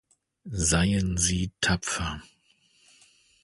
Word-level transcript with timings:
Seien 0.49 1.17
Sie 1.19 1.51
tapfer. 1.61 2.17